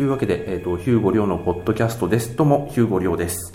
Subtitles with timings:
[0.00, 2.34] というわけで、えっ、と、ヒューゴリョウのポッドキャストです。
[2.34, 3.52] どうも、ヒューゴリョウです。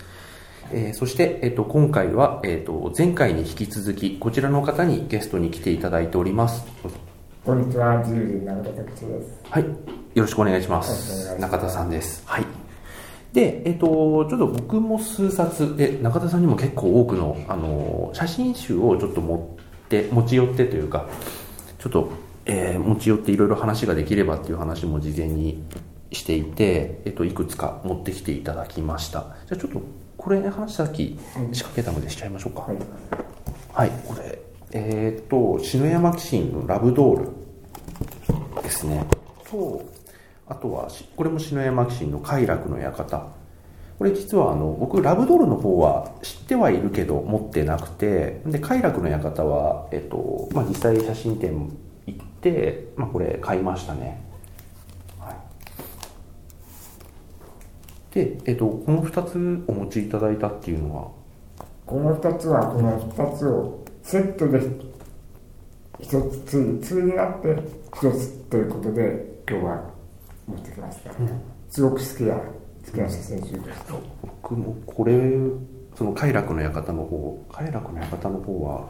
[0.70, 6.64] えーそして、えっ、と、今回は、えっ、と、前回に引き続き、こちらの方にゲストに来ていただいております。
[7.44, 9.40] こんにちは、自由人永田拓司です。
[9.50, 9.64] はい。
[9.64, 9.72] よ
[10.14, 10.44] ろしくお。
[10.44, 12.22] 願いします中田さんです。
[12.26, 12.44] はい。
[13.32, 21.08] で、えっ、と、ちょっと僕も数冊、で、中田さんにも結構多くの、あの、写真集をちょっと持って、持ち寄ってというか、
[21.80, 22.08] ちょっと、
[22.44, 25.64] えー持ち寄っていろいろ話ができればっていう話も事前に
[26.12, 29.36] していて、えっ、と、いくつか持ってきていただきました。
[29.46, 29.82] じゃあちょっと、
[30.16, 31.18] これ話さっき
[31.52, 32.62] 仕掛けたのでしちゃいましょうか。
[32.62, 32.76] はい。
[33.72, 34.38] はい、これ、
[34.72, 37.28] えーっと、篠山紀信のラブドール
[38.62, 39.04] ですね。
[39.50, 39.82] と、
[40.48, 43.28] あとは、しこれも篠山紀信の快楽の館。
[43.98, 51.72] これ実はあの、僕、ラブドールの方は知ってはいるけど持ってなくて、で、快楽の館は、えっと、まあ、実際写真展
[52.06, 54.22] 行って、まあ、これ買いましたね。
[55.18, 55.36] はい。
[58.16, 61.10] で、えっと、この2つお持ちいただいたっていうのは、
[61.84, 64.58] この二つは、この二つをセットで
[66.00, 67.54] 一つつい、ついになって
[67.92, 69.90] 一つということで、今日は
[70.46, 71.10] 持ってきました。
[71.68, 72.42] すごく好きな、好
[72.90, 73.92] きな写真集です。
[74.22, 75.12] 僕もこれ
[75.94, 78.88] その快楽の館の方快楽の館の方は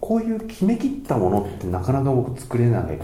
[0.00, 2.98] こういう決めきったものってなかなか僕作れない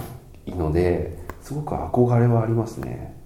[0.54, 3.19] のですごく憧れはありますね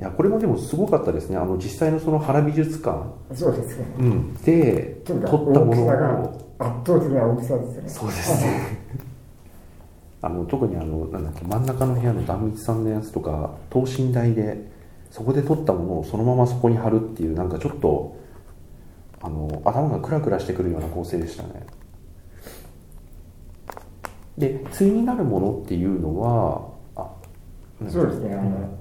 [0.00, 1.36] いやこれもでもすごかったですね。
[1.36, 3.84] あの実際のその原美術館、そうですね。
[3.98, 6.24] うん、で撮ったもの大きさがを
[6.58, 7.88] 圧倒的な大きさですよね。
[7.90, 8.78] そうですね。
[10.22, 14.70] あの特にあのなんだっけ真ん中の部屋の壇蜜さんのやつとか等身大で
[15.10, 18.16] そこで撮ったものをそのままそこに貼るっていうなんかちょっと
[19.20, 21.66] あの頭がクラクラしてくるような構成でしたね。
[24.38, 26.62] で対になるものっていうのは
[26.96, 27.10] あ
[27.82, 28.79] うんそうですね、あの、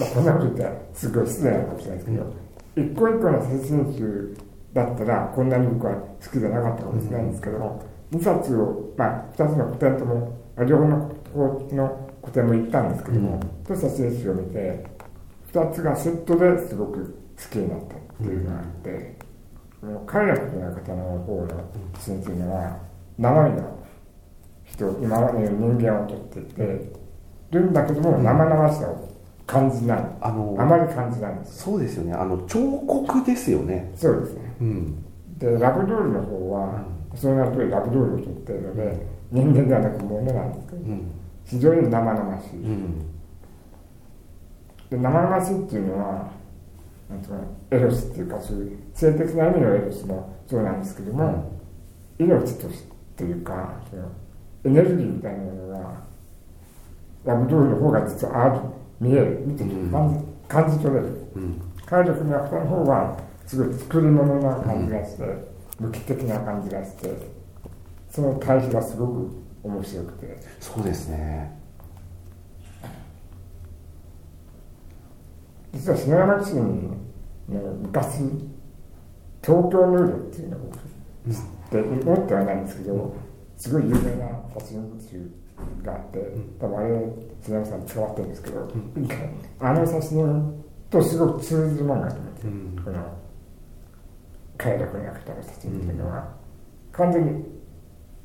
[0.00, 2.34] まあ、こんなこと言ったらすごい失礼なかもしれないですけど、
[2.76, 4.36] 一個一個の写真集
[4.72, 14.84] だったら、こんなに僕は好きじゃなかったかもしれないんですけども、2冊を、まあ、2つの個展とも、あ両方の個の個展も行ったんですけども、と写真集を見て、
[15.52, 19.16] 2つがセットですごく好きになったっていうのがあって、
[19.80, 22.78] この快楽の方の方の写真というのは、
[23.18, 23.78] 生身の
[24.64, 26.92] 人、今までの人間を撮っていて、
[27.52, 29.13] るんだけども、生々しさを
[29.46, 30.04] 感じない。
[30.20, 31.62] あのあまり感じないんです。
[31.62, 32.12] そうですよね。
[32.12, 33.92] あの彫刻ですよね。
[33.94, 34.56] そうですね。
[34.60, 35.04] うん。
[35.38, 36.84] で、ラブドールの方は、
[37.14, 41.10] その名の通りラブドールを撮っているので、人間ではなく物なんですけど、うん。
[41.44, 42.62] 非常に生々しい。
[42.62, 43.14] うん。
[44.90, 46.30] で生々しいっていうのは、
[47.10, 51.52] なんていうかなエロスっていうか、そういう性的な意味のエロスもそうなんですけども、
[52.18, 52.84] 命とし
[53.16, 54.04] ていうか、その
[54.64, 55.90] エネルギーみたいなものが、
[57.24, 58.60] ラブドールの方が実はある、
[59.04, 61.06] 見える、見てて感じ感じ取れる。
[61.36, 61.60] うん。
[61.86, 65.24] 体力の方の方はすごい作り物な感じがして、
[65.78, 67.10] 無機的な感じがして
[68.08, 69.30] その対比がすごく
[69.62, 70.38] 面白くて。
[70.60, 71.60] そうですね。
[75.72, 76.90] 実は篠山紀信
[77.48, 78.18] の昔
[79.42, 80.72] 東京ヌードっていうのを
[81.28, 83.16] 知って持ってはないんですけど
[83.56, 84.26] すごい有名な
[84.58, 85.30] 写真集
[85.82, 86.18] があって
[86.60, 86.88] 多分あれ
[87.42, 88.68] 篠山さんに捕まってるんですけど、
[89.60, 92.82] あの写真とすごく通じるものがと思って、うん。
[92.84, 93.18] この
[94.56, 96.32] 快楽の役の写真っていうのは、
[96.92, 97.44] 完全に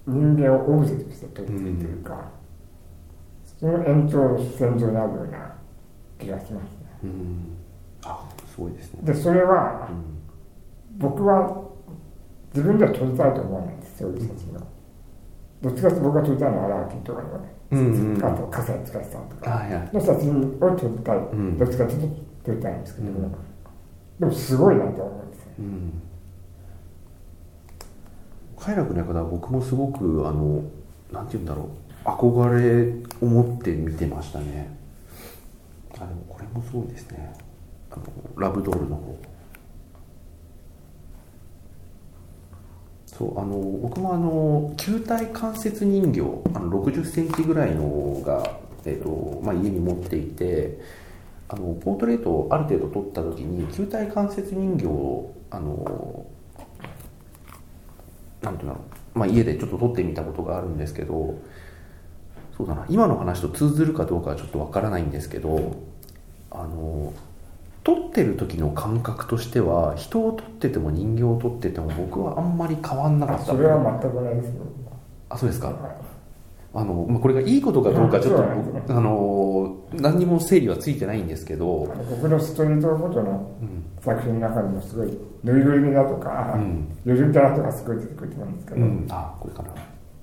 [0.06, 2.32] 人間をオブジェとして撮っているというか、
[3.60, 5.56] その延長線上にあるような
[6.20, 7.00] 気がしますね。
[7.04, 7.58] うん。
[8.04, 9.02] あすごいですね。
[9.04, 11.00] で、それはうん。
[11.00, 11.62] 僕は
[12.54, 14.62] 自分では撮りたいと思わないんです、そういう写真を。
[15.62, 18.26] どっちかというと僕が撮りたいのは荒木とかのね、うんうん。
[18.26, 19.66] あと笠井司さんとか。
[19.94, 21.58] の写真を撮りたい、ん。
[21.58, 22.08] どっちかというと
[22.46, 23.32] 撮りたいんですけども、うん。
[24.20, 25.46] でもすごいなと思うんですよ。
[25.60, 26.02] うん。
[28.58, 30.64] 快楽の館は僕もすごくあの
[31.12, 31.68] なんて言うんだろう。
[32.06, 34.78] 憧れを持って見てましたね。
[35.96, 37.34] あでもこれもすごいですね。
[37.92, 38.04] あの
[38.38, 39.18] ラブドールの方
[43.20, 46.22] そうあの僕もあの球体関節人形
[46.56, 50.80] あの60センチぐらいのが、えっとまあ、家に持っていて
[51.50, 56.26] あのポートレートをある程度撮った時に球体関節人形をあの
[58.42, 58.82] なんていうの、
[59.14, 61.38] まあ、家でちょっと撮ってみたことがあるんですけど
[62.56, 65.76] そうだな今の話と通ずるかどうかはちょっとわからないんですけど
[66.52, 67.12] あの
[67.90, 73.44] 撮ってる時の感覚としては人を撮ってても人形を撮ってても僕はあんまり変わんなかった。
[73.44, 74.46] あそれは全くないです。
[74.48, 74.52] よ。
[75.30, 75.68] あそうですか。
[75.68, 75.76] はい
[76.72, 81.92] あの、まあ、これがいいことかどうかちょっと、あの何にも整理はついてないんですけど。
[82.12, 86.88] 僕のストリートフォトのうん作品の中にもすごいぬいぐるみだとか、うん。
[87.06, 89.70] ゆるキャラとかすごい出てくると思うんですけど、うん、あこれかな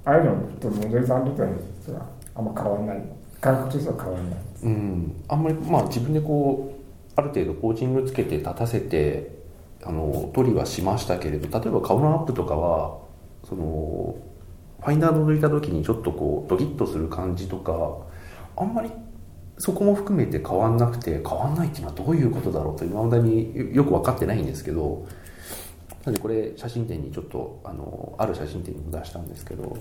[0.05, 3.03] ああいうのとモデルさんとしてはあんま変わらない。
[3.41, 6.76] 感覚としては変わらないうん、あんまりまあ自分でこう
[7.17, 9.37] ある程度コーチングつけて立たせて
[9.83, 12.99] あの取りはしましたけれど例えば顔のアップとかは
[13.43, 14.17] その
[14.81, 18.07] ファインダー覗いた時にちょっとこうドキッとする感じとか
[18.57, 18.91] あんまり
[19.59, 22.77] そこも含めて変わんなくて変わんないっていうのはどういうことだろう？
[22.79, 25.07] と今までによく分かってないんですけど
[26.05, 29.77] なのでこれ写真展にちょっとあのある写真展にも出したんですけど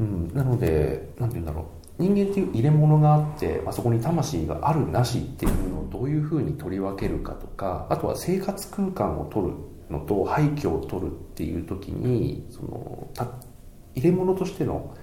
[0.00, 1.64] うん、なので、なんて言うんだろう、
[1.98, 9.54] 人間っていう入れ物があって、まあ、そこに魂があるなしっていうのをどういうふうに取り分けるかとか、あとは生活空間を取る
[9.90, 13.08] のと廃墟を取るっていう時に、その
[13.94, 14.94] 入れ物としての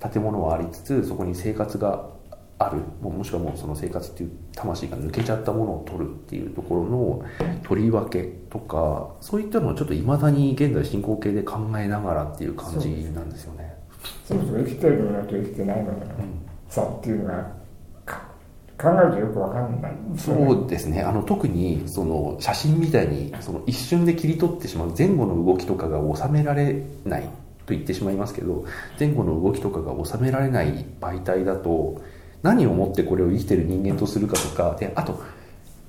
[0.00, 2.10] 建物はありつつ、そこに生活が
[2.58, 7.22] ある、もしくはもうその生活っていう魂が抜けちゃったものを取るっていうところの
[7.62, 13.71] 取り分けとか、そういったのをちょっと未だに現在進行形で考えながらっていう感じなんですよね。
[14.24, 15.98] そもそも生きてるのと生きてないのの
[16.68, 17.62] 差っていうのが
[18.78, 19.92] 考えるとよくわかんない。
[20.16, 21.02] そうですね。
[21.02, 27.28] あの特にその写真みたいにその一瞬で切り取ってしまう前後の動きとかが収められないと
[27.74, 28.64] 言ってしまいますけど
[28.98, 32.02] 前後の動きとかが収められない媒体だと
[32.42, 35.22] 何をもってこれを生きてる人間とするかとかであと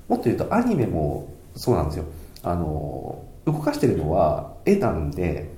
[0.07, 2.06] もっと言うとアニメもそうなんですよ。
[2.44, 5.50] あの動かしてるのは絵なんで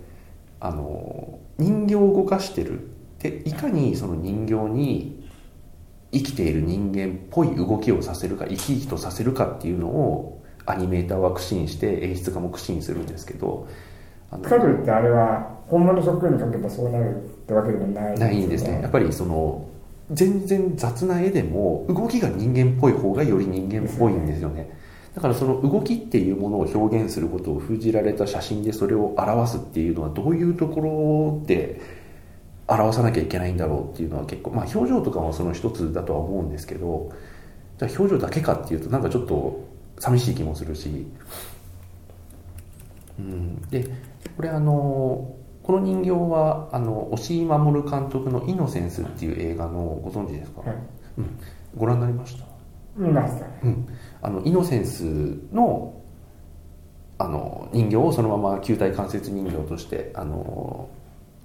[0.60, 2.90] あの人形を動かしてる。
[3.20, 5.30] でいかにその人形に
[6.12, 13.68] 生きている人間っぽい動きをさせるか生き生きとさせるかっていうのをアニメーターは苦心して演出家も苦心するんですけど
[14.32, 18.82] あのかといってあれは本物そっくりに描けばそうなるってわけでもないないんですね。
[18.82, 19.68] やっぱりその
[20.12, 24.70] 全然雑な絵でも動きが人間っぽい方がより人間っぽいんですよね
[25.16, 30.82] だからその動きっていうものを表現することを封じられた写真でそれを表すっていうのはどういうとこ
[31.42, 31.80] ろで
[32.68, 37.12] 表さなきゃいけないんだろうっていうのは結構まあ表情とかもその一つだとは思うんですけど
[37.80, 39.64] じゃあ表情だけかっていうとなんかちょっと
[40.00, 41.08] 寂しい気もするし。
[43.18, 43.62] うん。
[43.70, 43.86] で
[44.36, 45.34] これあの
[45.64, 50.76] この人形はあの押井守監督の「イノセンス」っていう映画のご存知ですか、はい。
[51.20, 51.40] うん、
[51.78, 52.46] ご覧になりました？
[52.98, 53.46] 見ました。
[53.46, 53.88] ねうん、
[54.26, 55.04] あのイノセンス
[55.54, 56.02] の
[57.20, 60.90] あの人形をそのまま球体関節人形としてあの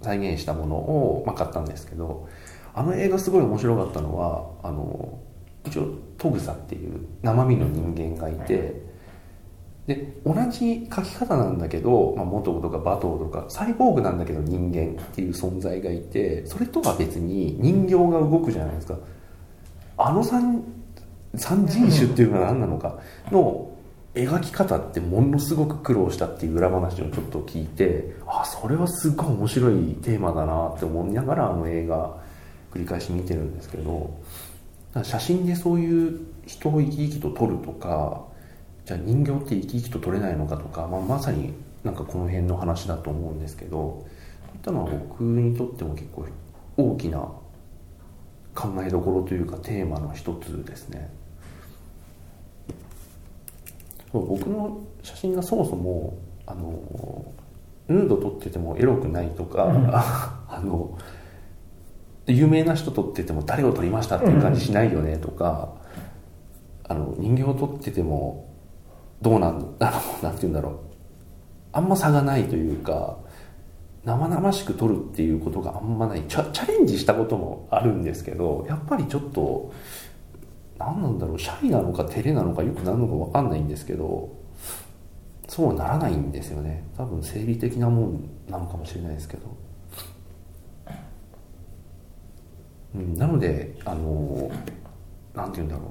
[0.00, 2.26] 再現したものを、まあ、買ったんですけど
[2.74, 5.18] あの映画すごい面白かったのはあの
[5.66, 8.82] 一応トグサっていう生身の人間がいて
[9.86, 18.96] で同じ描き方なんだけど、まあ、モトとかバトーとかサイボーグなんだけど人間っていう存在がいてそれとは別に人形が動くじゃないですか。
[19.98, 20.64] あの三
[21.36, 22.98] 三人種っていうのが何なのか
[23.30, 23.70] の
[24.14, 32.16] 描き方ってものすごく苦労したっていう裏話をちょっと聞いてあそれはすごい面白いテーマだなって思いながらあの映画
[32.72, 34.18] 繰り返し見てるんですけど
[35.04, 38.24] 写真でそういう人を生き生きと撮るとか
[38.84, 44.04] じゃあ人形って生き生きと撮れないのかとか、まあ、まさになんかこの辺の話だと思うんですけど
[44.46, 46.26] そういったのは僕にとっても結構
[46.76, 47.18] 大きな
[48.56, 51.19] 考えどころというかテーマの一つですね。
[54.12, 56.72] 僕の写真がそもそもあの
[57.88, 59.90] ヌード撮っててもエロくないとか、うん。
[59.92, 60.96] あの
[62.26, 65.74] 有名な人撮ってても誰を撮りましたっていう感じしないよねとか、
[66.84, 68.48] あの人形を撮ってても
[69.20, 70.74] どうなん あのなんて言うんだろう。
[71.72, 73.16] あんま差がないというか
[74.04, 76.22] 生々しく撮るっていうことがあんまない。
[76.22, 79.72] チャチャレンジしたこともあるんですけどやっぱりちょっと
[80.80, 84.34] 何なんだろうシャイなのか照れなのかよくなるのか分かんないんですけど
[85.46, 86.84] そうはならないんですよね。
[86.96, 89.42] 多分生理的なもんなのかもしれないですけど、
[92.94, 94.50] うん、なのであの
[95.34, 95.90] なんて言うんだろう。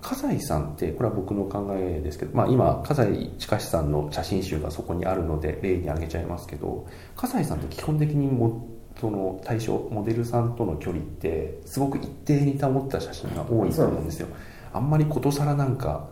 [0.00, 14.28] 笠井さんってこれは僕の考えですけど、まあ、今笠井近さんの写真集がそこにあるので例に挙げちゃいますけど笠井さんって基本的にもその対象モデルさんとの距離ってすごく一定に保った写真が多いと思うんですよ。
[14.72, 16.08] あんまりことさらなんか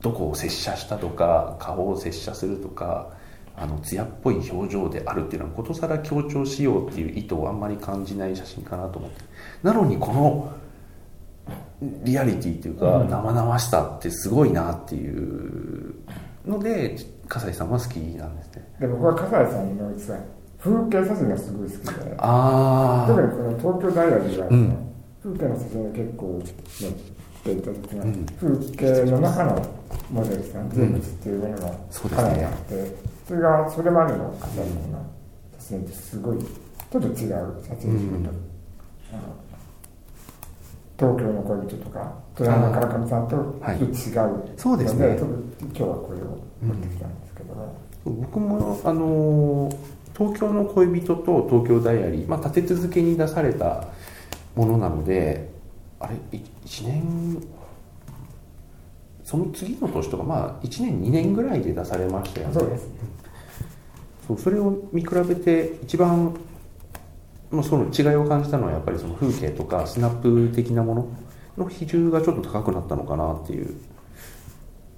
[0.00, 3.10] どこを接写したとか顔を接写するとか
[3.56, 9.22] あの艶っぽい表情であるっていうのはことさら強調しようっていう意図をあんまり感じない写真かなと思って。
[9.62, 10.52] なのにこの
[12.02, 13.10] リアリティっていうか、うん。
[13.10, 15.94] 生々しさってすごいなっていう
[16.46, 16.96] ので
[17.28, 18.74] 笠井さんは好きなんですね。
[18.80, 20.20] で僕は笠井さんの実は
[20.64, 22.16] 風景写真がすごい好きで。
[22.18, 23.36] あ特にこ
[23.68, 24.76] の東京ダイヤリーは、うん。
[25.22, 26.92] 風景の写真が結構載っ
[27.44, 28.26] ていた時が、うん。
[28.40, 29.62] 風景の中の
[30.10, 31.68] モデルさん人物っていうものが
[32.16, 32.96] かなりあって、
[33.28, 35.06] それがそれまでの方々の
[35.58, 38.30] 写真とすごいちょっと違う写真集と、
[40.96, 44.54] 東京の恋人とか富山からかみさんとちょっと違う。
[44.56, 45.18] そうですね。
[45.18, 47.54] 今日はこれを持ってきたんですけど。
[47.54, 53.88] も、僕もあのー東京の恋人と東京ダイアリー、まあ、立て続けに出された
[54.54, 55.50] ものなので
[55.98, 57.42] あれ1年
[59.24, 62.54] その次の年とかまあ1年2年ぐらいで出されましたよね。
[62.54, 62.88] そうです
[64.28, 66.34] そうそれを見比べて一番
[67.50, 71.08] まあその違いを感じたのはやっぱりその風景とかスナップ的なもの
[71.64, 73.66] の比重がちょっと高くなったのかなっていう。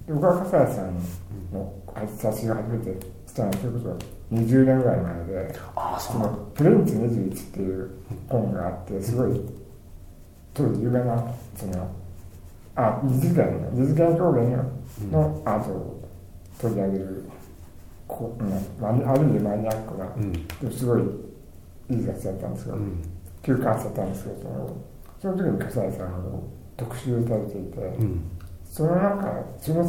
[0.07, 0.95] で僕は笠谷さん
[1.53, 1.73] の
[2.17, 7.91] 写真を初めてしたのはそれこそ20年ぐらい前でああその「プレンツ21」っていう
[8.29, 9.41] 本があってすごい
[10.53, 11.89] 当時有名なその
[12.75, 16.03] あ二次元の二次元表現のアートを
[16.61, 17.25] 取り上げる
[18.09, 18.53] こう、うん
[19.09, 20.71] ある意味マニアックなうん。
[20.71, 21.03] すごい
[21.91, 23.03] いい雑誌だったんですけど、うん。
[23.43, 24.77] 休刊してたんですけどその
[25.21, 26.43] その時に笠谷さんを
[26.77, 28.21] 特集されていて、うん。
[28.65, 29.85] その中その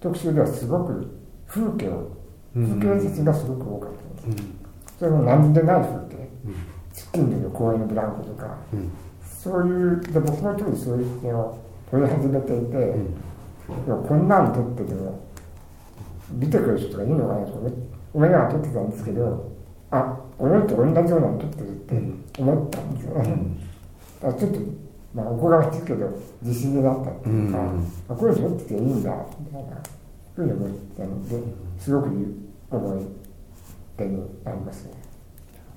[0.00, 1.06] 特集ではすごく
[1.46, 2.19] 風景を
[2.56, 2.80] うん。
[2.80, 3.90] 風景写真がすごく多かっ
[4.20, 4.54] たんです、うん。
[4.98, 6.54] それも何でない風景うん。
[7.12, 8.56] 近所の公園のブランコとか。
[8.72, 8.90] うん。
[9.24, 12.94] そういうで僕も当時そういうのを撮り始めていて、
[14.06, 15.18] こんなん撮ってても
[16.30, 17.58] 見てくれる人がいるのかなとか
[18.12, 19.50] 思いながら撮ってたんですけど
[19.90, 21.94] あ俺と同じようなの撮ってるって
[22.38, 23.30] 思ったんですよ、だか
[24.22, 24.60] らちょっと、
[25.14, 26.06] まあ、おこがましいけど
[26.42, 27.92] 自信になったっていうか、うん。
[28.10, 29.82] あこういうの撮ってていいんだみたいな
[30.36, 31.36] ふうに思ったので
[31.80, 32.26] すごくいい
[32.70, 33.06] 思い
[33.96, 34.92] 出になりますね。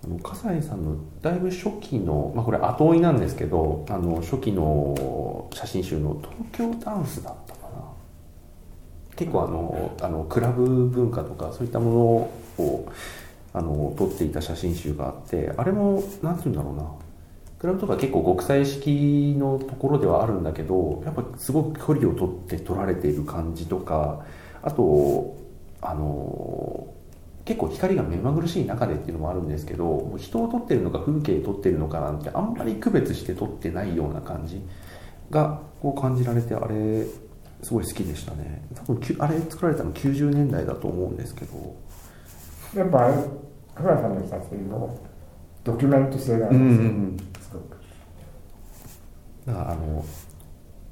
[0.04, 7.84] あの笠井さんのだいぶ初期の、まあ、これ後追いなんですけどあの初期の写真集の東京ダンスだったかな
[9.16, 12.92] 結構あのあのクラブ文化とかそういったものを
[13.54, 16.84] あの撮っていた写真集があってあれもなんて言うんだろうな
[17.60, 24.26] クラブとか結構極彩式のところではあるんだけどやっぱすごく距離を取って撮られている感じとか
[24.62, 25.38] あと
[25.84, 26.88] あの
[27.46, 34.62] 結構光が目まぐるしい中でっていうのもあるんですけど人を撮ってるのか風景撮ってるのかなんてあんまり区別して撮ってないような感じ
[35.30, 37.06] がこう感じられてあれ
[37.62, 38.62] すごい好きでしたね。
[38.76, 41.76] 多分あれ作られたの90年代だと思うんですけど。
[42.76, 43.14] やっぱあれ
[43.76, 44.98] 倉さんの写真の
[45.64, 47.78] ドキュメント性があるんですよ、すごく。
[49.46, 50.06] だからあの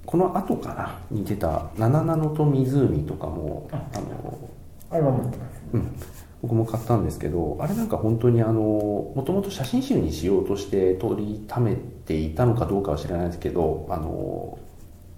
[0.06, 4.50] この後かなに出た「七ナノと湖」とかもあの
[4.92, 5.62] あれは持ってます。
[5.74, 5.96] うん、
[6.42, 14.60] 僕も買ったんですけどあれなんか本当にあのもともと写真集にしようとして取りためていたのかどうかは知らないですけどあの、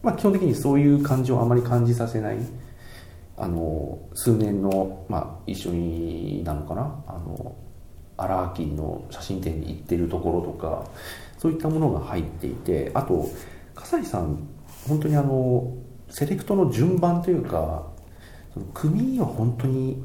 [0.04, 2.38] まあ、基本的にそういう感じをあまり感じさせない
[3.36, 7.04] あの数年の、まあ、一緒になのかな？
[7.08, 7.56] あの
[8.16, 10.86] 荒木の写真展に行ってるところとか
[11.40, 13.28] そういったものが入っていてあと
[13.74, 14.48] 笠井さん
[14.88, 15.74] 本当にあの
[16.10, 17.92] セレクトの順番というか
[18.54, 20.04] その組は本当に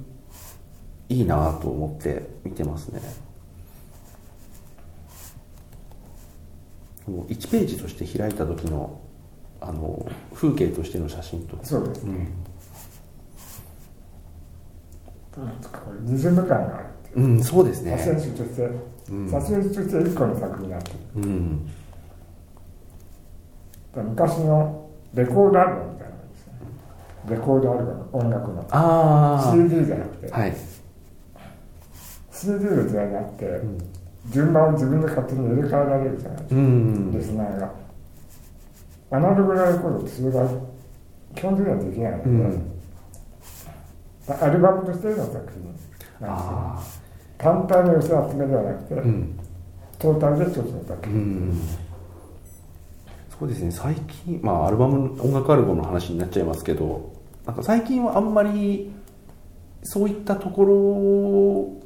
[1.08, 3.00] いいなと思って見てますね
[7.06, 9.00] もう1ページとして開いた時の
[9.60, 12.06] あの風景としての写真とそうです。
[12.06, 12.14] うん、
[15.36, 16.84] なんとかこれ感がある
[17.16, 17.20] う。
[17.20, 18.62] うん、そうです写真として、
[19.10, 20.98] うん写真集として一個の作品になってる。
[21.16, 21.70] うん
[23.96, 25.97] 昔のレコードアルバムみたいなのですね。
[27.28, 28.64] レコードアルバム、音楽の。
[28.70, 30.54] あ CD じゃなくて、あはい。
[32.30, 33.78] CD の時代になって、ん。
[34.30, 37.12] 順番を自分で勝手に入れ替えられるじゃないですか、うん。
[37.12, 37.72] リスナーが。
[39.10, 40.48] アナログのレコードってそれが
[41.34, 42.72] 基本的にはできないので、うん。
[44.28, 45.92] アルバムとしての作品なんですよ。
[46.22, 46.82] あ
[47.38, 49.38] 単体の寄せ集めではなくて、あうん。
[49.98, 51.50] トータルで一つの作う品。
[51.50, 51.87] ん
[53.38, 53.70] そうですね。
[53.70, 57.12] 最近まあアルバム音楽アルバムの話になっちゃいますけど
[57.46, 58.90] なんか最近はあんまり
[59.82, 61.80] そういったとこ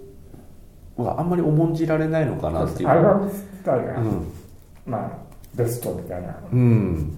[0.97, 2.89] ろはあんまり重んじられないのかなっていう。
[2.89, 4.27] アルバム自体が、うん。
[4.87, 5.11] まあ、
[5.55, 6.35] ベストみたいな。
[6.53, 7.13] うん、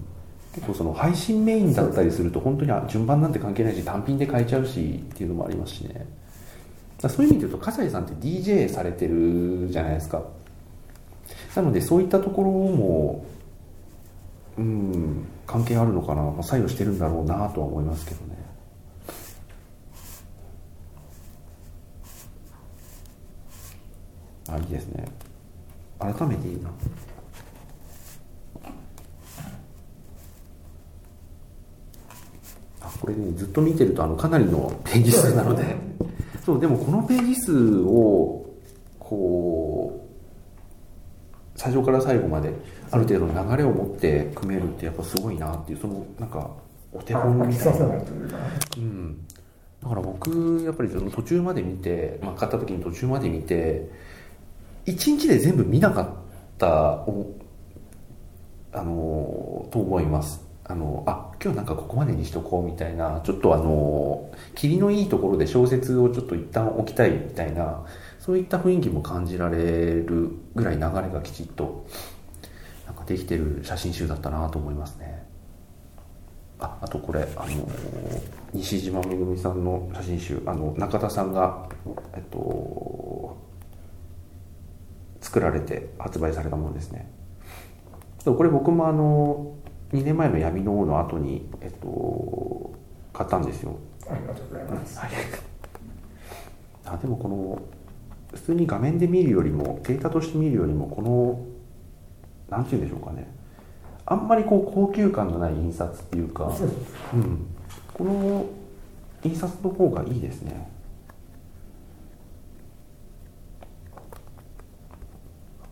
[0.53, 6.05] 結構その配信メインだったりすると本当にあ順番なんて関係ないし単品で変えちゃうしっていうのもありますしね。
[6.99, 10.21] そういう意味で言うと笠井さんって DJ されてるじゃないですか。
[11.55, 13.25] なのでそういったところも
[14.57, 18.35] うん関係あるのかな、まあ、作用してるんだろうなとは思いますけどね。
[24.49, 25.05] あいいですね。
[25.99, 26.69] 改めていいな。
[32.81, 35.75] あこれねずっと見てるとあのかなりのページ数なので。
[36.45, 38.45] そうでもこのページ数を
[38.99, 40.07] こ
[41.55, 42.53] う最初から最後まで
[42.95, 46.49] ある程度流れを持って組めるってやっぱすごいなっていうそのなんか
[46.93, 47.85] お手本みたいな
[48.77, 49.27] うん、
[49.83, 53.89] だから僕やっぱりその途中まで見て、まあ、買った時に途中まで見て
[54.85, 56.09] 1日で全部見なかっ
[56.57, 57.03] た
[58.71, 60.45] あのと思います。
[60.67, 67.85] あのあ今日なんかここまでにしとこうみたいなちょっとあの霧のいいところで小説をちょっと一旦置きたいみたいな
[68.19, 69.57] そういった雰囲気も感じられ
[70.01, 71.85] るぐらい流れがきちっと
[73.05, 75.23] できてる写真集だったなと思いますね。
[76.59, 80.41] ああとこれ、あのー西島めぐみさんの写真集。
[80.45, 81.67] あの中田さんが、
[82.13, 83.37] えっと、
[85.19, 87.11] 作られて発売されたものですね。
[88.23, 89.55] これ僕もあの
[89.91, 92.73] 2年前の闇の王の後に、えっと、
[93.13, 93.77] 買ったんですよ。
[94.09, 94.99] ありがとうございます。
[96.85, 97.61] あでもこの
[98.33, 101.54] 普通に画面で見るよりもデータとして見るよりもこの
[102.49, 103.27] なんて言うんでしょうかね。
[104.05, 106.67] あんまりこう高級感のない印刷っていうかそう
[107.17, 107.45] ん、
[107.93, 108.45] この
[109.23, 110.69] 印刷の方がいいですね。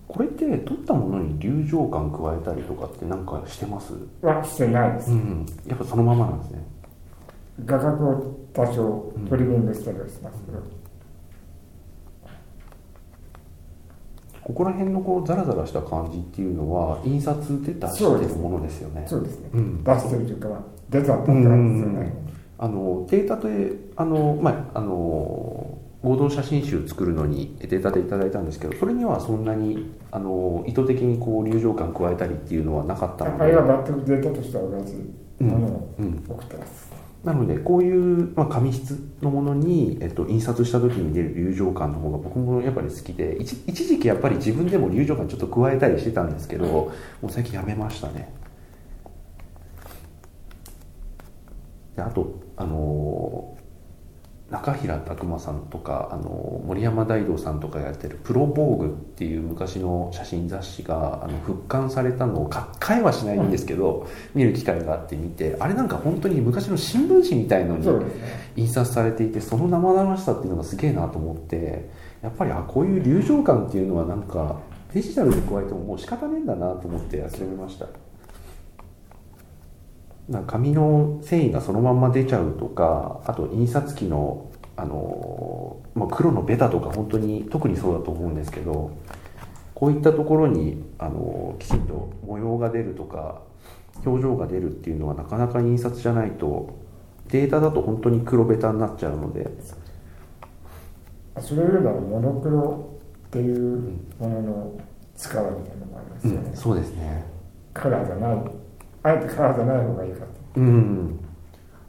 [0.07, 3.93] これって撮ったものに流浄感加えたりとかってなんかしてます？
[4.21, 5.11] はしてないです。
[5.11, 5.45] うん。
[5.65, 6.63] やっぱそのままなんですね。
[7.65, 10.59] 画角を多少トリミングしたりはしますけど、
[14.45, 19.05] ここら辺のこうザラザラした感じっていうのは印刷で出してるものですよね。
[19.07, 19.83] そうですね、うん。
[19.83, 20.59] 出してるというか、まあ、
[20.89, 22.13] 出たって感じですよね、
[22.57, 33.43] あのデータであの、まあ、あの合同写真集作るのにデータでいただいたんですけどそれにはそんなにあの意図的にこう流浄感加えたりっていうのはなかったので。
[33.43, 34.95] あれは全くデータとしては同じ
[35.39, 36.92] ものをうん、送ってます、
[37.23, 46.91] なのでこういう、まあ、紙質のものに、えっと、印刷した時に出る流浄感の方が僕もやっぱり好きで一時期やっぱり自分でも流浄感ちょっと加えたりしてたんですけども
[47.23, 48.33] う最近やめましたね。
[51.95, 53.57] であとあの
[54.51, 67.87] 中平拓磨さんとかあの森山大道さんとかやってる「プロボーグ」っていう昔の写真雑誌があの復刊されたのをか買えはしないんですけど、見る機会があって見てあれなんか本当に昔の新聞紙みたいのに
[68.55, 71.89] 印刷されていてその生々しさっていうのがすげえなと思って
[72.21, 74.57] やっぱりあこういう流浄感っていうのはなんか
[74.93, 77.87] デジタルで加えてももう仕方ねえんだなと思って諦めました
[80.47, 88.91] 紙の繊維がそのまんま出ちゃうとかあと印刷機のあの、まあ、黒のベタとか本当に特にそうだと思うんですけど
[89.75, 93.41] こういったところにあのきちんと模様が出るとか
[94.05, 96.73] 表情が出るっていうのはなかなか印刷じゃないと
[97.27, 99.49] データだと本当に黒ベタになっちゃうので。
[101.39, 104.79] それよりはモノクロっていうものの
[105.17, 107.23] 力みたいなのもありますよね、うん、そうですね。
[107.73, 108.62] カラーじゃない
[109.03, 110.25] あえてカラーじゃない方がいいかと。
[110.55, 111.19] うん。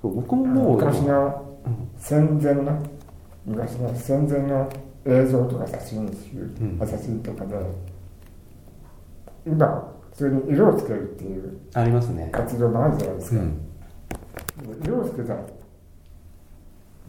[0.02, 0.76] 僕ももう。
[0.76, 1.58] 昔の
[1.96, 2.82] 戦前の
[3.46, 4.68] 昔の戦前の
[5.06, 6.78] 映像とか写真集、ん。
[6.80, 7.56] 写真とかで
[9.46, 12.28] 今普通に色をつけるっていうありますね。
[12.32, 13.60] 活動もあるじゃないですか、うん。
[14.82, 15.36] 色をつけた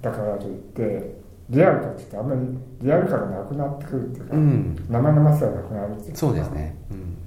[0.01, 1.15] だからといって
[1.49, 2.41] リアルかって言ってあんまり
[2.81, 4.85] リアル感がなくなってくるっていうか、うん。
[4.89, 6.17] 生々しさがなくなるっていうか。
[6.17, 6.75] そうですね。
[6.91, 7.17] うん。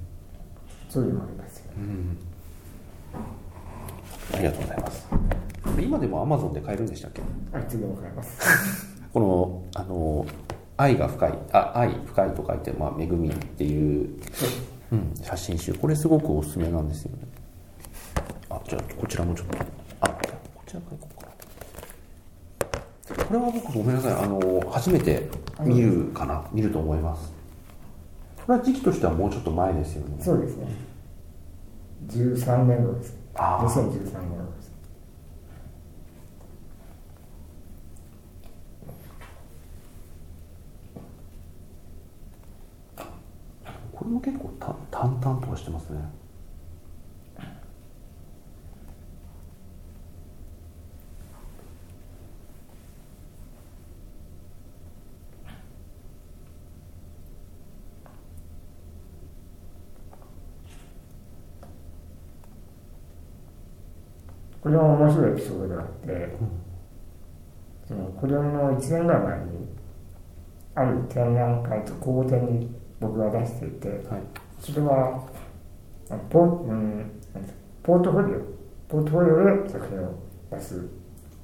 [0.87, 1.73] そういうのもありますよね。
[1.77, 2.28] うん
[4.33, 5.07] ありがとうございます。
[5.81, 7.21] 今でもアマゾンで買えるんでしたっけ？
[7.53, 8.87] あいつでも買えます。
[9.13, 10.25] このあの
[10.77, 14.09] 愛が深いあ愛深いと書いて、まあ、恵みっていう、
[14.91, 15.73] うん、写真集。
[15.73, 17.17] これすごくおすすめなんですよね。
[18.49, 19.57] あじゃあこちらもちょっと。
[20.01, 21.29] あこちらからいこうか。
[23.17, 24.13] なこれは僕ごめんなさい。
[24.13, 25.27] あの初めて
[25.61, 26.45] 見るかな。
[26.53, 27.33] 見ると思います。
[28.45, 30.15] これは時期としてはもうちょっと前ですよね。
[30.19, 30.67] そうですね。
[32.07, 33.67] 13年後ですあー。
[33.67, 34.49] 2013年
[43.93, 46.18] これも結構た淡々とはしてますね。
[64.61, 66.35] これも面白いエピソードがあって、
[67.87, 69.67] そのこれの1年ぐらい前に
[70.75, 72.69] ある展覧会と公展に
[72.99, 73.99] 僕が出していてはい。
[74.59, 75.27] それは
[76.29, 77.11] ポ,、うん、
[77.83, 78.39] ポートフォリオ
[78.87, 80.13] ポートフォリオで作品を
[80.51, 80.85] 出す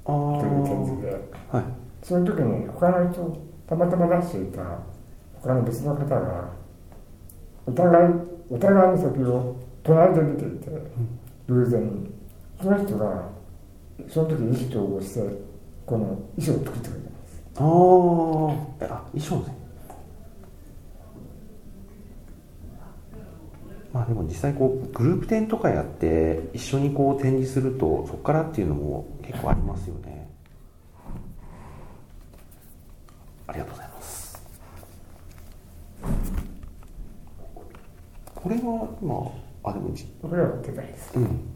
[0.05, 1.01] あという展示ー。
[1.01, 1.11] で
[1.51, 1.63] はい。
[2.03, 4.79] その時に他の人たまたま出していた
[5.41, 6.49] 他の別の方が
[7.65, 8.13] お互い
[8.49, 10.69] お互いの作品を隣で見ていて
[11.47, 12.14] 偶然に
[12.65, 13.29] その人が
[14.09, 15.19] その時意気投合して
[15.85, 17.43] この衣装を作ってくれたんです。
[17.57, 19.55] ああ衣装ね。
[23.93, 30.27] まあでも実際こうグループ展とかやって一緒にこう展示するとそこからっていうのも結構ありますよね。
[33.45, 34.43] ありがとうございます。
[38.33, 41.11] これは今あでもじこれは売ってないです。
[41.15, 41.54] うん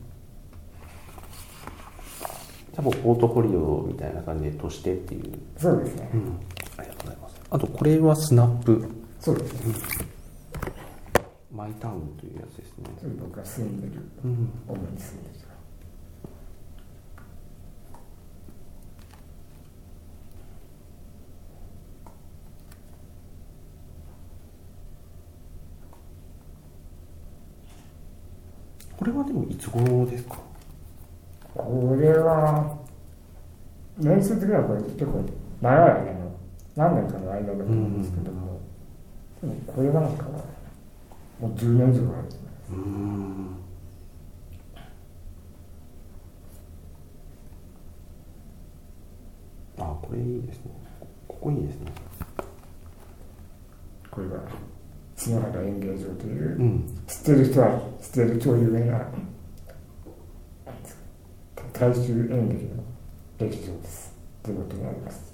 [2.79, 5.33] じゃあもうポートフォリオみたいな感じでとしてっていう。
[5.57, 6.09] そうですね。
[6.13, 6.39] うん、
[6.77, 7.35] ありがとうございます。
[7.49, 8.89] あと、これはスナップ、
[9.19, 9.75] そうですね。
[11.53, 12.89] マイタウンというやつですね。
[13.19, 15.39] 僕が住んでるうん、主に住んでる
[28.97, 30.48] これはでもいつ頃ですか？
[31.69, 32.79] これは
[33.99, 34.63] 年数的には。
[34.63, 35.23] これ結構
[35.61, 36.35] 長い間の
[36.75, 38.59] 何年かの間だと思うんですけども、
[39.39, 40.59] でもこれなんかは。
[41.39, 42.25] もう10年以上あると思いま
[42.65, 43.55] すうん。
[49.77, 50.71] あ、これいいですね。
[51.27, 51.91] ここいいですね。
[54.09, 54.39] これは。
[55.15, 57.03] 篠原演芸場という、うん。
[57.05, 57.79] 知ってる人は。
[58.01, 59.05] 知ってる超有名な
[61.79, 62.83] 大衆演劇の
[63.37, 64.13] 劇場です
[64.43, 65.33] ということになります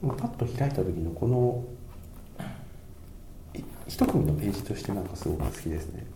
[0.00, 1.62] パッと開いた時のこの、
[3.54, 6.06] い一組のページとしてなんかすごく好きですね。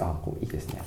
[0.00, 0.82] あ、こういいですね。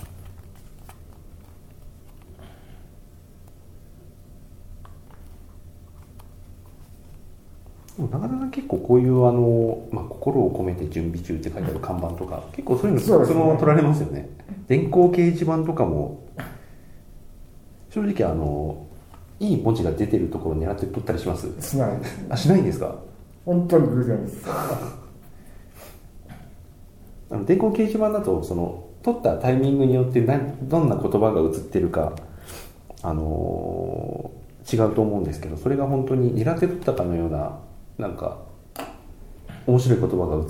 [8.00, 14.39] なかなか結構こういうあの、まあ、心を込めて準備中って書いてある看板とか結構そういうのそのまま取られますよね
[14.70, 16.24] 電光掲示板とかも
[17.90, 18.86] 正直あの
[19.40, 21.50] いい文字が出てるところを狙って取ったりします？
[21.60, 21.92] しない。
[22.30, 22.96] あしないんですか？
[23.46, 24.46] 本当に偶然です。
[27.32, 32.14] あの電光掲示板だとその取ったタイミングによって何どんな言葉が映ってるか、
[33.02, 34.40] あのー
[34.72, 37.58] 違うと思うんですけどそれが本当に狙って取ったかのような
[37.98, 38.38] なんか
[39.66, 40.44] 面白い言葉が映っ、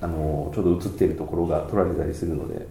[0.00, 2.66] あのーちょうど映ってるところが取られたりするので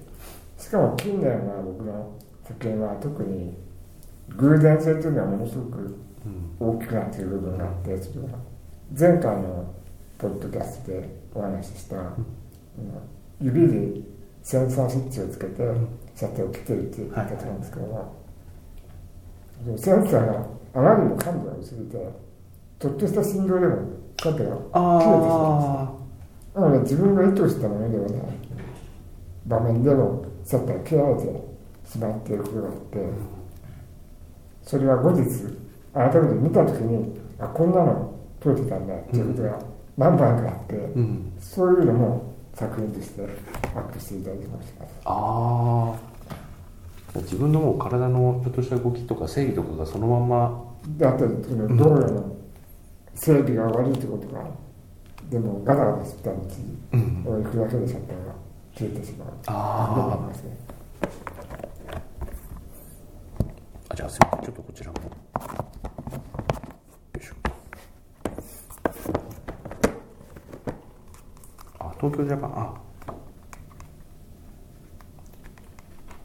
[0.58, 3.58] しかも近年は僕の作品は特に
[4.30, 5.98] 偶然性というのはものすごく
[6.60, 8.30] うん大きくなっている部分があってそれは
[8.98, 9.74] 前回の
[10.18, 11.98] ポッドキャストでお話しした、
[13.42, 14.06] 指に
[14.42, 15.62] センサースイッチをつけて
[16.16, 18.16] シャッターを切ってるっていう言い方なんですけども、
[19.78, 21.98] センサーがあまりにも感度が薄すぎて
[22.80, 23.78] ちょっとした振動でも
[24.22, 24.80] シが切れてしまうんです。
[26.56, 28.22] あなので自分が意図したものではない。
[29.46, 31.22] 場面でもシャッターが切られて
[31.90, 32.98] しまっていることがあって
[34.64, 35.24] それは後日
[35.94, 39.60] 改めて見た時にあこんなの撮れてたんだっていうことが
[39.98, 41.34] 何番かあって、あうん。
[41.40, 43.22] そういうのも作品として
[43.76, 45.96] アップしていただきましたああ
[47.16, 50.64] 自分のもう体のちょっとした動きとか整理とかがそのまんま。
[50.98, 52.36] であとその道路の
[53.16, 54.44] 整備が悪いってことが
[55.30, 56.38] でもガタガタした道
[56.94, 57.24] うん。
[57.26, 58.45] を行くだけでシャッターが
[58.78, 60.58] 消えてしまうああね
[63.90, 65.12] あじゃあすみませんちょっとこちらもよ
[67.18, 67.34] いしょ
[71.80, 72.74] あ東京ジャパンあ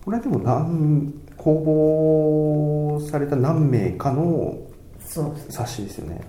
[0.04, 4.58] これはでも何公募された何名かの
[5.08, 6.20] 冊子ですよね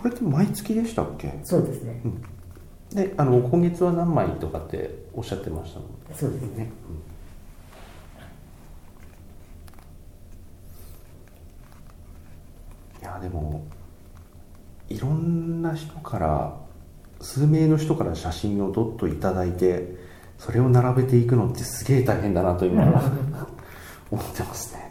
[0.00, 1.38] これって毎月でしたっけ？
[1.44, 2.00] そうですね。
[2.94, 5.88] であの今月は何枚とかっておっしゃってましたもん。
[6.14, 6.64] そうですね。
[6.64, 6.70] ね、
[13.00, 13.64] いやでも
[14.88, 16.56] いろんな人から
[17.20, 19.94] 数名の人から写真をどっといただいて
[20.38, 22.84] それを並べていくのってすげえ大変だなと今
[24.10, 24.89] 思ってますね、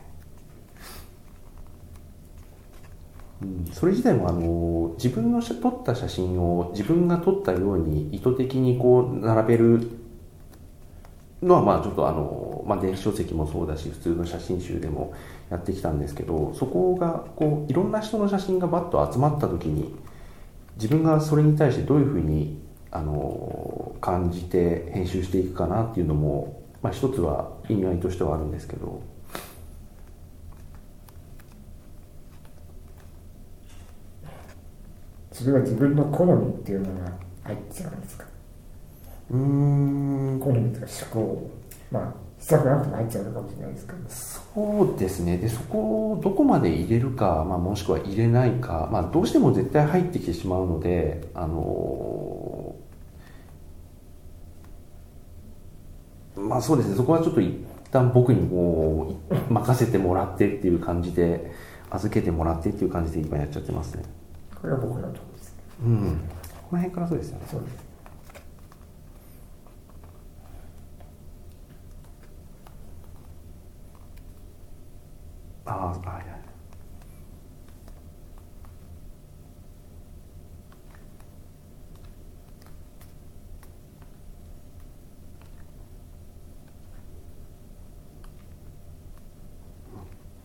[3.71, 9.89] それ自体もあの自分の撮った写真を自分が撮ったように意図的にこう並べる
[11.41, 15.13] のはまあちょっとあの、まあ、電子書籍もそうだし普通の写真集でも
[15.49, 19.95] やってきたんですけどそこがこういろんな人の写真がバッと集まった時に
[20.75, 29.02] 自分がそれに対してどういうふうにあの感じて編集していくかなっていうのも、まあ、一つは意味合いとしてはあるんですけど。
[35.43, 37.12] それは自分の好みっていうのが
[37.43, 38.25] 入っちゃうんですか？
[39.32, 40.39] うーん。
[40.39, 41.49] 好みというか思考
[41.91, 45.38] まあしたくなくても入っちゃうのかもしれないですけどそうですね。
[45.38, 52.75] でそこをどこまで入れるか、まあ、もしくは入れないか、まあ、どうしても絶対入ってきてしまうのであの
[56.36, 56.95] まあそうですね。
[56.95, 57.58] そこはちょっと一
[57.91, 61.52] 旦僕にもう任せてもらってっていう感じで
[61.89, 64.04] 預けてもらってっていう感じで今やっちゃってますね。
[64.62, 65.19] これは僕のと
[65.83, 66.21] うん。
[66.69, 67.45] この辺からそうですよね。
[67.49, 67.89] そうです。
[75.65, 76.25] ああはいはい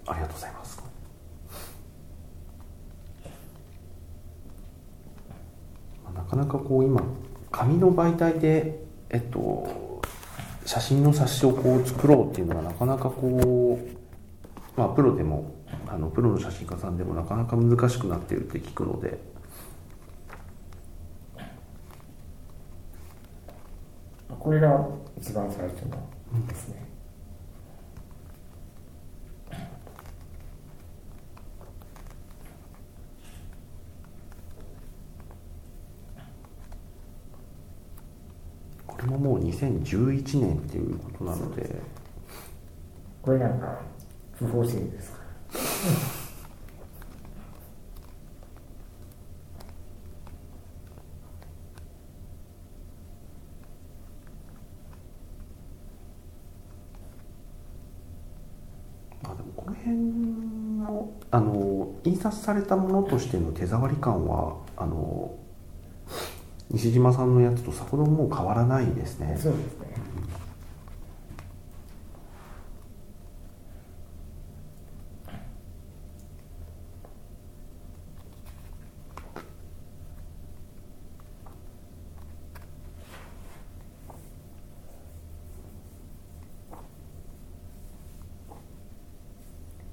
[0.07, 0.83] ありがとうございます
[6.05, 7.03] まあなかこう今
[7.51, 10.03] 紙の媒体でえっと
[10.67, 15.53] 写真の冊子をこう作ろうっていうのはなかなかこうまあプロでも
[15.89, 19.35] あのプロの写真家さんでもなかなか難しくなっているって聞くので。
[24.45, 25.97] これが一番最初の
[26.47, 26.87] ですね、
[38.87, 41.81] これももう2011年っていうことなので。
[43.23, 43.81] これなんか
[44.35, 45.19] 不法侵ですか？
[59.23, 65.35] まあでもこの辺のあの印刷されたものとしての手触り感はあの
[66.75, 69.39] 西島さんのやつとさほどもう変わらないですね。
[69.41, 69.85] そうですね。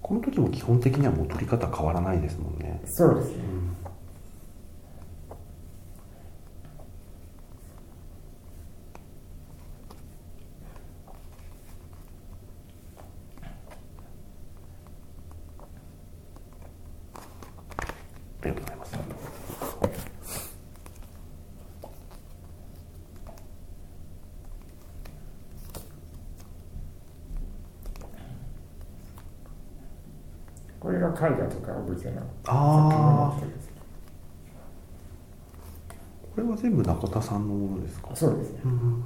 [0.02, 2.82] この時も基本的にはもう撮り方変わらないですもんね。
[2.86, 3.44] そうですね、
[18.44, 18.98] ありがとうございます
[30.80, 33.34] これが絵画とかオブジェのあ
[36.36, 38.10] これは全部中田さんのものですか？
[38.16, 38.62] そうですね。
[38.66, 39.04] うん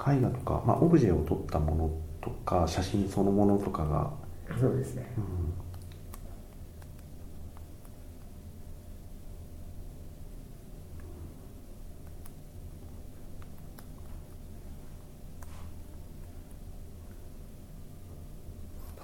[0.00, 1.90] 絵画とか、まあ、オブジェを撮ったもの
[2.22, 4.10] とか写真そのものとかが、
[4.58, 5.06] そうですね。
[5.18, 5.24] うん。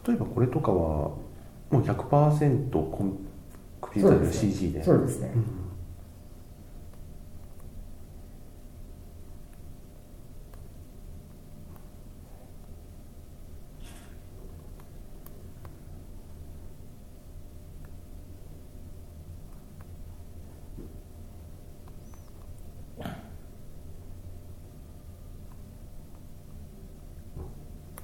[0.06, 1.18] 例えばこれとかはも
[1.72, 3.18] う100%コン
[3.92, 4.82] ピューターで CG で。
[4.82, 5.32] そうですね。
[5.34, 5.66] うん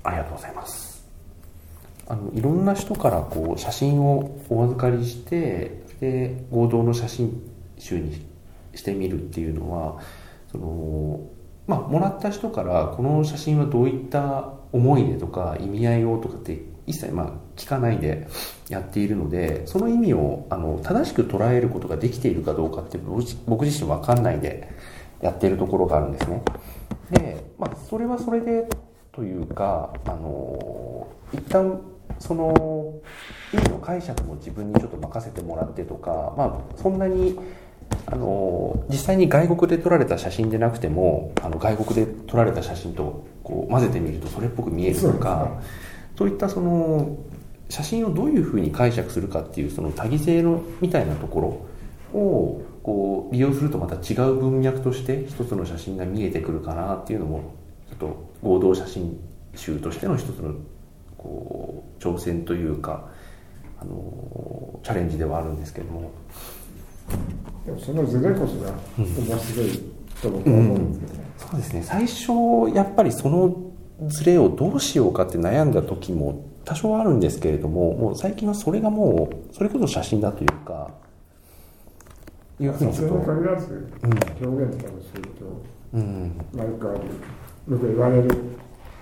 [0.05, 1.07] ありがとうございます
[2.09, 7.41] あのいろんな人からこう写真をお預かりしてで合同の写真
[7.79, 8.27] 集に
[8.75, 10.01] してみるっていうのは
[10.51, 11.21] その
[11.67, 18.27] まあもらった人からこの写真はどういった思い出とか意味合いをとかって一切まあ聞かないで
[18.69, 22.99] やっているのでその意味をあの正しく捉えることができているかどうかって
[23.47, 24.73] 僕自身分かんないで
[25.21, 26.43] やっているところがあるんですね。
[27.11, 28.67] で、まあ、それはそれで
[29.13, 31.81] というかあの一旦
[32.19, 32.95] その
[33.53, 37.39] 意味の解釈も自分にちょっと任せてもらってとか、まあ、そんなに
[38.07, 45.61] あの実際に外国で撮られた写真でなくてもあの外国で撮られた写真とこう混ぜてみるとそれっぽく見えるとか
[46.17, 47.17] そう,、いったその
[47.69, 51.67] 写真をどういうふうに解釈するかっていうその多義性のみたいなとこ
[52.13, 57.55] ろをこう利用するとまた違う文脈として一つの写真が見えてくるかなっていうのも
[57.89, 59.19] ちょっと合同写真
[59.55, 60.55] 集としての一つの
[61.23, 63.09] こう挑戦というか
[63.81, 66.11] あのチャレンジではあるんですけども。
[67.65, 69.69] でもそのズレこそが面白い
[70.21, 71.83] と僕は思うんですけどね、うん、そうですね。
[71.83, 73.57] 最初やっぱりその
[74.09, 80.91] ズレをどうしようかって悩んだ時も多少あるんですけれどももう最近はそれがもうそれこそ写真だというか。
[82.61, 83.93] いうふうにちょっと限らず
[84.41, 86.99] 表現とかをすると、うん、何かよ
[87.67, 88.31] く言われる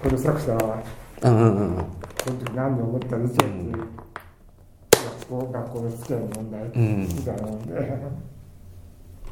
[0.02, 0.82] この作者は、
[1.22, 1.84] うんうんうん、
[2.24, 6.64] この時何で思ったんでしょうっていう、うん、学校学校の付き合いの問題。
[6.64, 8.12] みたいなので、うん、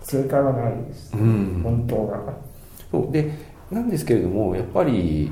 [0.03, 2.35] 正解はないです、うん、本当が。
[2.90, 3.12] そう。
[3.12, 3.31] で
[3.70, 5.31] なんですけれどもやっぱり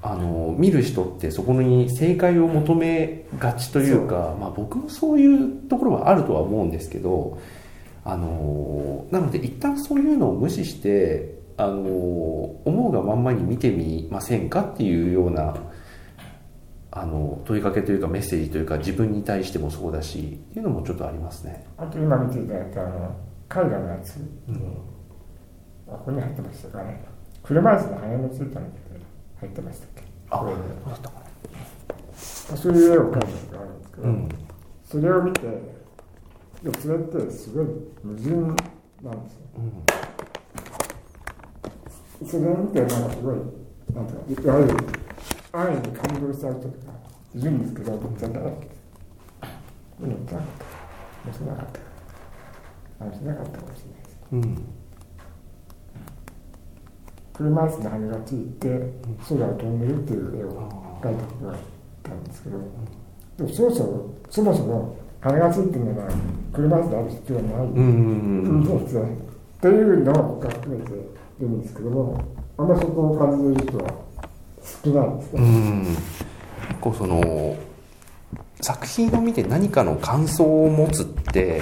[0.00, 7.40] あの見る人ってそこに正解を求めがちというかまあ、僕もそういうところはあるとは思うんですけど
[8.04, 15.56] あのなので一旦そういうのを無視してあの思うがまんまに見てみませんかっていうような
[16.96, 21.66] あの問いかけというかメッセージというか自分に対してもそうだしっていうのもちょっとありますね。
[21.76, 23.16] あと今見ていただいたあの
[23.50, 24.16] 絵画のやつ、
[24.48, 24.54] うん、
[25.88, 27.04] あここに入ってましたかね。
[27.42, 28.66] 車椅子の羽のついたの
[29.40, 30.04] 入ってましたっけ？
[30.30, 34.28] あそうだったかなそういう絵を描いたことがあるんですけど、うん、
[34.84, 35.40] それを見て
[36.80, 37.66] それってすごい
[38.04, 38.30] 矛盾
[39.02, 39.40] なんですよ、
[42.22, 43.34] うん、それを見てなんかすごい
[43.94, 44.76] なんていうかいわゆる
[45.54, 46.92] 安易に感動しちゃう人とか
[47.32, 48.08] いるんですけななかっ
[50.26, 50.36] た。
[51.24, 51.66] もしなかっ
[52.98, 54.64] たあしなかったかもしれないです、うん。
[57.32, 58.68] 車椅子の羽がついて
[59.28, 61.58] 空を飛んでるっていう絵を描いたことがあっ
[62.02, 62.58] たんですけど。
[63.36, 66.08] でもそもそもそもそも羽がついてるのは
[66.52, 67.66] 車椅子である必要はない。
[67.68, 69.06] んですよっ
[69.60, 70.90] ていうのを僕は含めて
[71.40, 72.20] るんですけども
[72.58, 74.04] あんまりそこを感じる人は
[74.84, 75.42] 少ないですね。
[75.42, 75.96] うん
[76.80, 77.56] こうその
[78.60, 81.60] 作品を見て何かの感想を持つって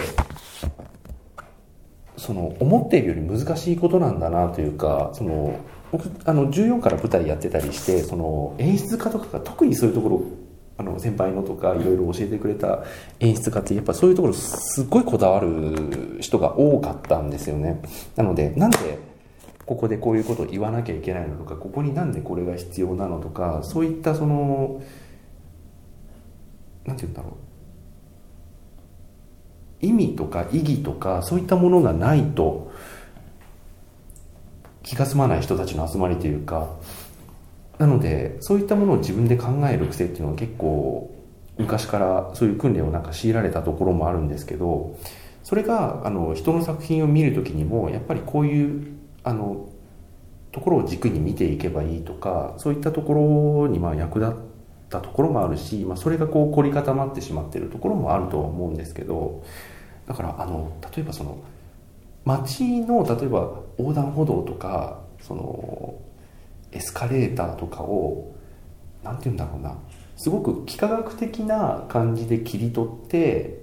[2.16, 5.58] その思っているより難しいことなんだなというかその
[5.90, 10.22] 僕あの14から舞台やってたりしてその演出家とかが特にそういうところ
[10.78, 12.84] あの先輩のとかいろいろ教えてくれた
[13.20, 17.82] 演出家ってやっぱそういうところすっごいこだわる人が多かったんですよね
[18.16, 18.98] なのでなんで
[19.66, 24.82] ここでこういうことを言わなきゃいけないのとかここになんでこれが必要なのとかそういったその
[26.84, 27.32] 何て言うんだろう。
[29.82, 32.72] 意味とか意義とかそういったものがないと
[34.84, 36.68] 気が済まない人たちの集まりというか
[37.78, 41.12] なのでそういったものを自分で考える癖っていうのは結構
[41.58, 44.96] 昔からそういう訓練をなんか強いられたところもあるんですけど
[45.42, 48.91] それがあの人の作品を見る時にもやっぱりこういう
[49.24, 49.68] あの
[50.52, 54.34] ところを軸に見ていけばいいとかそういったところにま役立っ
[54.90, 59.42] たところもあるし、まあ、それがこう凝り固まってしまってるところもあるとは思うんですけど
[60.06, 61.42] だからあの例えばその
[62.24, 65.94] 街の例えば横断歩道とかその
[66.72, 68.34] エスカレーターとかを
[69.02, 69.76] 何て言うんだろうな
[70.16, 73.61] すごく幾何学的な感じで切り取って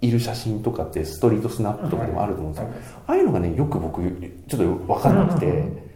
[0.00, 2.68] いる写真とかってストリートスナップとかでもあると思うんですよ、
[3.06, 4.00] ああいうのがねよく僕
[4.48, 5.88] ちょっと分かんなくて。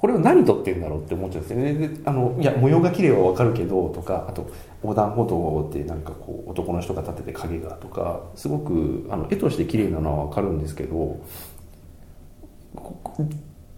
[0.00, 4.50] これは何撮ってるんだろうって思っちゃうんですよねであのいや模様が綺麗はわかるけどとかあと
[4.82, 11.20] 横断歩道ってなんかこう男の人が立てて影がとかすごくあの絵として綺麗なのはわかるんですけど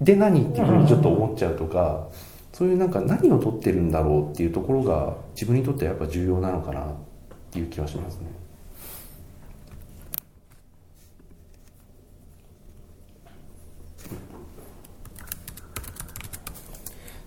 [0.01, 2.07] で何っていうふうにちょっと思っちゃうとか
[2.53, 6.87] そういうなんか何を撮ってるんだろうっていうところが自分にとってはやっぱ重要なのかなっ
[7.51, 8.42] ていう気はしますね。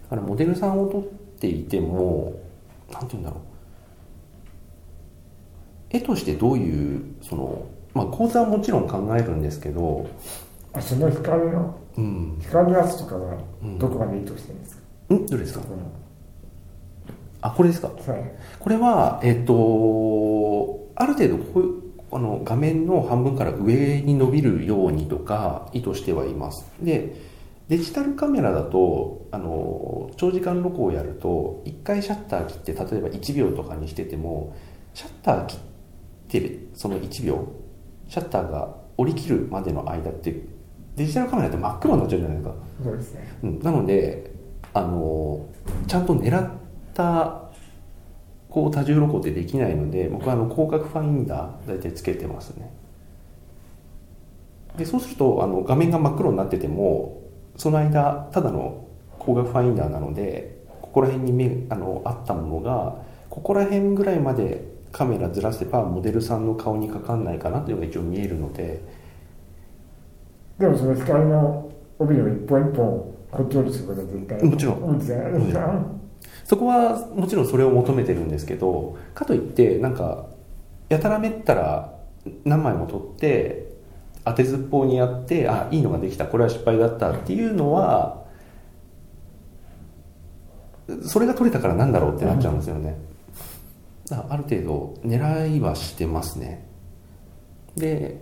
[0.06, 1.04] だからモデルさんを撮っ
[1.40, 2.40] ていても
[2.92, 3.40] 何て言うんだろう。
[5.90, 10.08] 絵としてどういうそのまあ構図はもちろん考えるんですけど
[10.74, 13.38] あその光の、うん、光のやつとかは
[13.80, 15.66] どこまでいいとしてるんですか、うん、どれですか？
[17.42, 17.88] あこれですか？
[17.88, 18.32] はい。
[18.60, 21.82] これはえっ、とある程度こう
[22.12, 26.66] あの画面の半分から上に伸びるようにとか意図してはいます。
[26.82, 27.35] で
[27.68, 34.56] デジタルカメラだとあの長時間録音をやると1回シャッター切って例えば1秒とかにしてても
[34.94, 35.60] シャッター切っ
[36.28, 37.48] てるその1秒
[38.08, 40.42] シャッターが降り切るまでの間って
[40.96, 42.56] デジタルカメラって真っ黒になっちゃうじゃないですか。
[42.84, 43.38] そうですね。
[43.44, 44.32] うん、なので
[44.74, 45.46] あの
[45.88, 46.52] ちゃんと狙っ
[46.94, 47.50] た
[48.50, 52.72] こう多重録音ってできないので僕はあの広角ファインダー大体つけてますね。
[54.78, 57.25] でそうするとあの画面が真っ黒になってても
[57.58, 58.86] その間ただの
[59.20, 62.96] 広角ファインダーなのでここら辺に目あのあったものが
[63.30, 68.82] ここら辺ぐらいまでカメラずらせばモデルさんの顔にかかんないかなっていうのが一応見えるので
[70.58, 75.40] でもその光の帯を一本一本コントロールすることは絶対もちろん多いですよね。
[75.40, 75.86] ですか
[76.46, 80.28] そこはもちろんそれを求めてるんですけどかといってなんか
[80.90, 81.94] やたらめったら
[82.46, 83.65] 何枚も撮って
[84.26, 88.26] 当てずっぽうにやってあいいのができたこれは失敗だったっていうのは
[91.04, 92.98] それが取れたからなんだろうってなっちゃうんですよね。
[94.10, 96.66] だからある程度狙いはしてますね。
[97.76, 98.22] で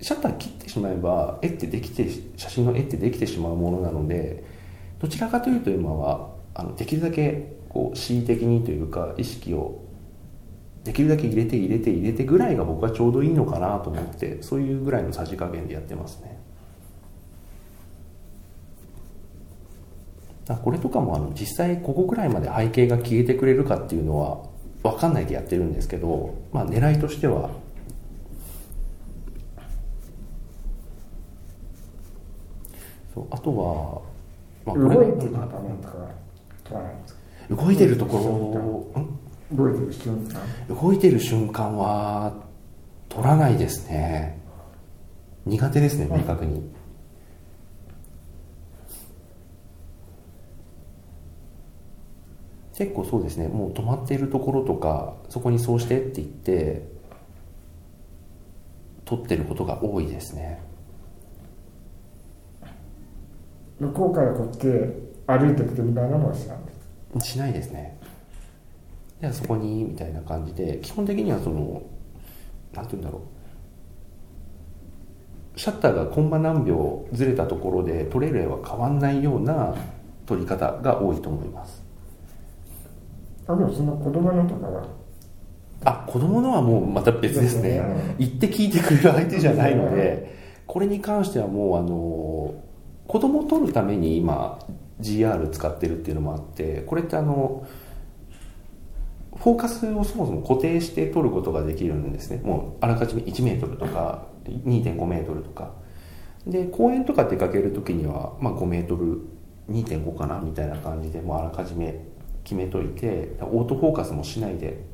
[0.00, 4.44] シャッター切ってしまえば絵ってできて写真の絵ってできてしまうものなので
[5.00, 9.82] どちらかというと今はあのできるだけこう恣意的にというか意識を
[10.84, 16.38] できるだけ入れて入れて入れてぐらいが僕はちょうどいいのかなと思ってそういうぐらいのさじ加減でやってますね。
[20.62, 24.42] これとかもあの実際ここぐらいまで背景が消えてくれるかっていうのは
[24.82, 27.48] 分かんないでやってるんですけど、まあ、狙いとしては
[33.14, 34.02] そうあとは、
[34.66, 37.20] まあ、これ動いてるとか問わないんですか？
[37.64, 39.18] 動いてるところん？
[39.56, 40.74] 動いてる瞬間。
[40.74, 42.34] 動いてる瞬間は
[43.08, 44.40] 撮らないですね。
[45.46, 46.62] 苦手ですね明確に。
[52.76, 53.46] 結構そうですね。
[53.48, 56.88] もう止まっているところとかそこにそうしてって言って
[59.04, 60.60] 撮ってることが多いですね。
[63.78, 66.58] 向こうからこうやって歩いてきてみたいなのはしない。
[67.20, 67.93] しないですね
[69.24, 71.82] ではそこにみたいな感じで基本的にはその
[72.74, 73.22] なんて言うんだろ
[75.56, 75.58] う。
[75.58, 79.74] シャッターがコンマ何秒ずれたところで撮れる絵は変わんないような
[80.26, 81.82] 撮り方が多いと思います。
[83.46, 84.86] あでもその子供のとかは？
[85.84, 87.80] あ子供のはもうまた別ですね。
[88.18, 92.62] 言って聞いてくれる相手じゃないのでこれに関してはもうあの
[93.06, 94.58] 子供を撮るために今
[95.00, 97.66] GR 使ってるっていうのもあってこれってあの
[99.36, 102.40] フォーカスをそもそも固定して撮ることができるんですね。
[102.44, 105.72] もうあらかじめ1メートルとか2.5メートルとか。
[106.46, 109.22] で公園とか出かける時には、まあ、5メートル
[109.70, 112.04] 2.5かなみたいな感じでもうあらかじめ
[112.42, 114.84] 決めといてオートフォーカスもしないで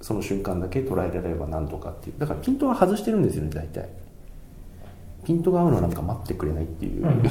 [0.00, 2.18] その瞬間だけ捉えられればなんとかっていう。
[2.18, 3.88] だからピントは外してるんですよね大体。
[5.24, 7.22] ピントが合うのなんか待ってくれないっていう、うん。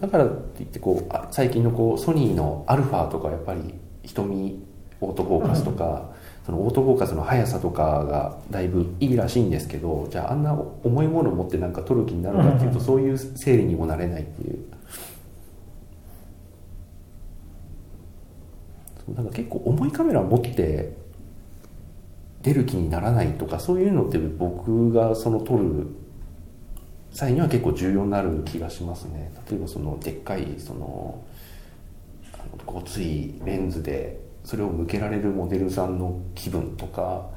[0.00, 3.74] だからって言ってこうあ最近のこうソニーのアルファとかやっぱり
[4.04, 4.62] 瞳
[5.00, 6.10] オートフォーカスとか、
[6.46, 14.58] そのオートフォーカスの速さとかがだいぶいいらしいんですけどじゃああんな重いものを持ってなんか撮る気になるかっていうと、そういう整理にもなれないっていう。
[19.14, 20.96] なんか結構重いカメラを持って
[22.42, 25.86] 出る気にならないとかそういうのって僕がその撮る
[27.16, 29.32] 際には結構重要になる気がしますね。
[29.50, 31.24] 例えばそのでっかいその
[32.66, 37.30] ごついレンズでそれを向けられるモデルさんの気分とか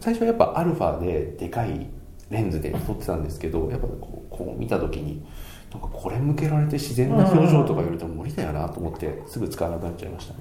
[0.00, 1.86] 最初はやっぱアルファででかい
[2.30, 5.22] レンズで撮ってたんですけどやっぱこうこう見た時に
[5.70, 10.40] なんかこれ向けられて自然な表情とか言われても無理だよなと思ってすぐ使わなくなっちゃいましたね。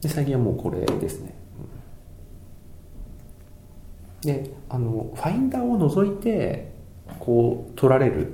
[0.00, 1.41] で最近はもうこれですね。
[4.22, 6.72] であのファインダーを除いて
[7.18, 8.32] こう撮られる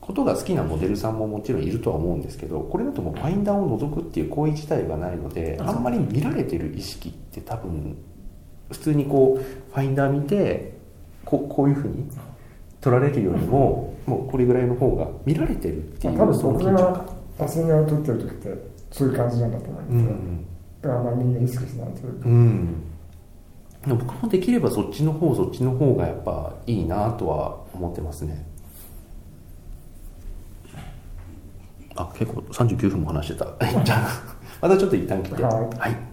[0.00, 7.96] ことが好きなモデルさんももちろんいるとは思うんですけどこれだともうファインダーを除くっていう行為自体がないのであんまり見られてる意識って多分
[8.70, 10.74] 普通にこうファインダー見て
[11.24, 12.10] こうこういうふうに
[12.80, 17.04] 撮られるよりももうこれぐらいの方が見られてるっていう多分その僕が
[17.38, 20.46] を撮ってる時ってそういう感じなんだと思うんですよ、うん
[20.80, 22.28] だからあんまりみんな意識しないというか。
[22.28, 22.89] うん
[23.86, 28.46] でも僕もできればそっちの方そっちの方がやっぱいいなとは思ってますね。
[31.96, 33.46] あ結構39分も話してた。
[33.84, 34.08] じゃあ
[34.60, 35.42] またちょっと一旦来て。
[35.42, 36.09] はい、はい。